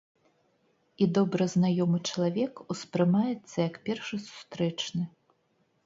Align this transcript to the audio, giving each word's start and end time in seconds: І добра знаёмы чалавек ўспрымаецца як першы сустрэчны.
І 1.05 1.07
добра 1.17 1.43
знаёмы 1.55 2.01
чалавек 2.09 2.65
ўспрымаецца 2.73 3.55
як 3.69 3.81
першы 3.87 4.15
сустрэчны. 4.27 5.03